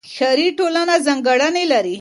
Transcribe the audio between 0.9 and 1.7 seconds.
ځانګړنې